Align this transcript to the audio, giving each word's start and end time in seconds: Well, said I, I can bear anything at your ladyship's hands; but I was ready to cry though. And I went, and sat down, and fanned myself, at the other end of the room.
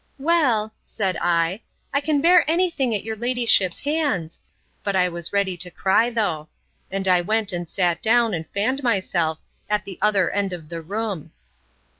Well, 0.17 0.73
said 0.83 1.15
I, 1.21 1.61
I 1.93 2.01
can 2.01 2.21
bear 2.21 2.43
anything 2.49 2.95
at 2.95 3.03
your 3.03 3.15
ladyship's 3.15 3.81
hands; 3.81 4.39
but 4.83 4.95
I 4.95 5.07
was 5.07 5.31
ready 5.31 5.55
to 5.57 5.69
cry 5.69 6.09
though. 6.09 6.49
And 6.89 7.07
I 7.07 7.21
went, 7.21 7.53
and 7.53 7.69
sat 7.69 8.01
down, 8.01 8.33
and 8.33 8.49
fanned 8.49 8.81
myself, 8.81 9.37
at 9.69 9.85
the 9.85 9.99
other 10.01 10.31
end 10.31 10.53
of 10.53 10.69
the 10.69 10.81
room. 10.81 11.33